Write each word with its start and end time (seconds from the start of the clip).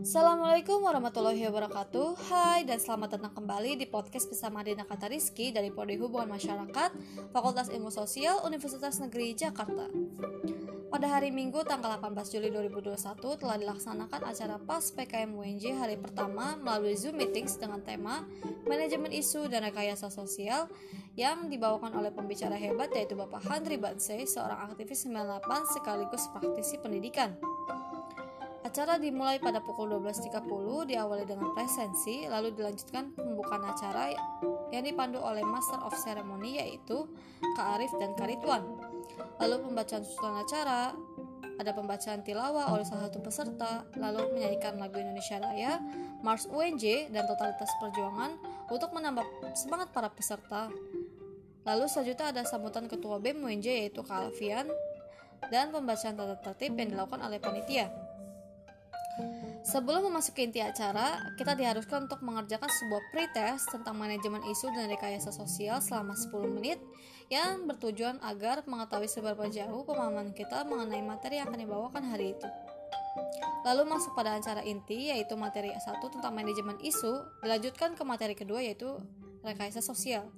Assalamualaikum 0.00 0.80
warahmatullahi 0.80 1.44
wabarakatuh 1.52 2.32
Hai 2.32 2.64
dan 2.64 2.80
selamat 2.80 3.20
datang 3.20 3.36
kembali 3.36 3.76
di 3.76 3.84
podcast 3.84 4.32
bersama 4.32 4.64
Dina 4.64 4.88
Rizky 4.88 5.52
dari 5.52 5.68
Prodi 5.68 6.00
Hubungan 6.00 6.24
Masyarakat 6.24 6.90
Fakultas 7.36 7.68
Ilmu 7.68 7.92
Sosial 7.92 8.40
Universitas 8.48 8.96
Negeri 8.96 9.36
Jakarta 9.36 9.92
Pada 10.88 11.04
hari 11.04 11.28
Minggu 11.28 11.60
tanggal 11.68 12.00
18 12.00 12.16
Juli 12.32 12.48
2021 12.48 12.96
telah 13.44 13.56
dilaksanakan 13.60 14.20
acara 14.24 14.56
PAS 14.56 14.96
PKM 14.96 15.36
UNJ 15.36 15.76
hari 15.76 16.00
pertama 16.00 16.56
melalui 16.56 16.96
Zoom 16.96 17.20
Meetings 17.20 17.60
dengan 17.60 17.84
tema 17.84 18.24
Manajemen 18.64 19.12
Isu 19.12 19.52
dan 19.52 19.68
Rekayasa 19.68 20.08
Sosial 20.08 20.72
yang 21.12 21.52
dibawakan 21.52 21.92
oleh 21.92 22.08
pembicara 22.08 22.56
hebat 22.56 22.88
yaitu 22.96 23.20
Bapak 23.20 23.44
Handri 23.44 23.76
Banse, 23.76 24.16
seorang 24.24 24.64
aktivis 24.64 25.04
98 25.04 25.76
sekaligus 25.76 26.24
praktisi 26.32 26.80
pendidikan. 26.80 27.36
Acara 28.70 29.02
dimulai 29.02 29.42
pada 29.42 29.58
pukul 29.58 29.90
12.30 29.98 30.46
diawali 30.94 31.26
dengan 31.26 31.50
presensi 31.58 32.22
lalu 32.30 32.54
dilanjutkan 32.54 33.10
pembukaan 33.18 33.66
acara 33.66 34.14
yang 34.70 34.86
dipandu 34.86 35.18
oleh 35.18 35.42
Master 35.42 35.82
of 35.82 35.90
Ceremony 35.98 36.62
yaitu 36.62 37.10
Kak 37.58 37.66
Arif 37.74 37.90
dan 37.98 38.14
Karituan. 38.14 38.62
Lalu 39.42 39.66
pembacaan 39.66 40.06
susunan 40.06 40.46
acara, 40.46 40.94
ada 41.58 41.70
pembacaan 41.74 42.22
tilawah 42.22 42.70
oleh 42.70 42.86
salah 42.86 43.10
satu 43.10 43.18
peserta, 43.18 43.90
lalu 43.98 44.38
menyanyikan 44.38 44.78
lagu 44.78 45.02
Indonesia 45.02 45.42
Raya, 45.42 45.82
Mars 46.22 46.46
UNJ, 46.46 47.10
dan 47.10 47.26
Totalitas 47.26 47.74
Perjuangan 47.82 48.38
untuk 48.70 48.94
menambah 48.94 49.26
semangat 49.58 49.90
para 49.90 50.14
peserta. 50.14 50.70
Lalu 51.66 51.90
selanjutnya 51.90 52.30
ada 52.30 52.46
sambutan 52.46 52.86
Ketua 52.86 53.18
BEM 53.18 53.42
UNJ 53.42 53.66
yaitu 53.66 54.06
Kak 54.06 54.30
Alfian, 54.30 54.70
dan 55.50 55.74
pembacaan 55.74 56.14
tata 56.14 56.38
tertib 56.38 56.78
yang 56.78 56.94
dilakukan 56.94 57.18
oleh 57.26 57.42
panitia. 57.42 58.09
Sebelum 59.70 60.10
memasuki 60.10 60.50
inti 60.50 60.58
acara, 60.58 61.30
kita 61.38 61.54
diharuskan 61.54 62.10
untuk 62.10 62.26
mengerjakan 62.26 62.66
sebuah 62.66 63.02
pretest 63.14 63.70
tentang 63.70 63.94
manajemen 63.94 64.42
isu 64.42 64.66
dan 64.74 64.90
rekayasa 64.90 65.30
sosial 65.30 65.78
selama 65.78 66.18
10 66.18 66.58
menit 66.58 66.82
yang 67.30 67.70
bertujuan 67.70 68.18
agar 68.26 68.66
mengetahui 68.66 69.06
seberapa 69.06 69.46
jauh 69.46 69.86
pemahaman 69.86 70.34
kita 70.34 70.66
mengenai 70.66 71.06
materi 71.06 71.38
yang 71.38 71.54
akan 71.54 71.62
dibawakan 71.62 72.02
hari 72.02 72.34
itu. 72.34 72.50
Lalu 73.62 73.86
masuk 73.86 74.10
pada 74.18 74.34
acara 74.34 74.66
inti 74.66 75.14
yaitu 75.14 75.38
materi 75.38 75.70
satu 75.86 76.10
tentang 76.10 76.34
manajemen 76.34 76.74
isu, 76.82 77.22
dilanjutkan 77.46 77.94
ke 77.94 78.02
materi 78.02 78.34
kedua 78.34 78.58
yaitu 78.66 78.98
rekayasa 79.46 79.78
sosial. 79.78 80.34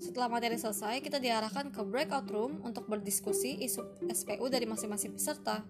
Setelah 0.00 0.32
materi 0.32 0.56
selesai, 0.56 1.04
kita 1.04 1.20
diarahkan 1.20 1.76
ke 1.76 1.84
breakout 1.84 2.24
room 2.32 2.64
untuk 2.64 2.88
berdiskusi 2.88 3.60
isu 3.60 3.84
SPU 4.08 4.48
dari 4.48 4.64
masing-masing 4.64 5.12
peserta. 5.12 5.60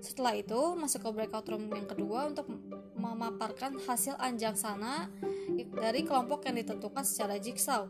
Setelah 0.00 0.32
itu, 0.32 0.60
masuk 0.80 1.04
ke 1.04 1.10
breakout 1.12 1.46
room 1.52 1.68
yang 1.68 1.84
kedua 1.84 2.32
untuk 2.32 2.48
memaparkan 2.96 3.76
hasil 3.84 4.16
anjang 4.16 4.56
sana 4.56 5.12
dari 5.76 6.04
kelompok 6.04 6.48
yang 6.48 6.56
ditentukan 6.56 7.04
secara 7.04 7.36
jigsaw. 7.36 7.88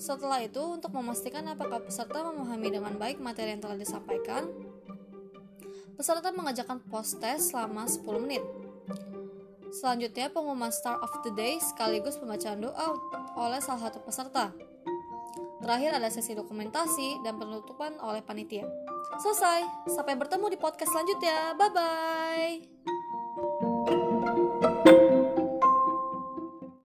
Setelah 0.00 0.46
itu, 0.46 0.62
untuk 0.62 0.94
memastikan 0.96 1.44
apakah 1.50 1.82
peserta 1.82 2.24
memahami 2.24 2.72
dengan 2.72 2.96
baik 2.96 3.20
materi 3.20 3.52
yang 3.52 3.60
telah 3.60 3.76
disampaikan, 3.76 4.48
peserta 5.98 6.32
mengajarkan 6.32 6.80
post 6.88 7.20
test 7.20 7.52
selama 7.52 7.84
10 7.84 8.24
menit. 8.24 8.40
Selanjutnya, 9.70 10.32
pengumuman 10.32 10.72
Star 10.72 10.98
of 11.04 11.12
the 11.22 11.30
Day 11.36 11.60
sekaligus 11.60 12.16
pembacaan 12.16 12.64
doa 12.64 12.96
oleh 13.36 13.60
salah 13.60 13.90
satu 13.90 14.00
peserta. 14.02 14.50
Terakhir 15.60 16.00
ada 16.00 16.08
sesi 16.08 16.32
dokumentasi 16.32 17.20
dan 17.20 17.36
penutupan 17.36 18.00
oleh 18.00 18.24
panitia. 18.24 18.64
Selesai. 19.18 19.90
Sampai 19.90 20.14
bertemu 20.14 20.46
di 20.52 20.58
podcast 20.60 20.94
selanjutnya. 20.94 21.56
Bye 21.58 21.70
bye. 21.74 22.99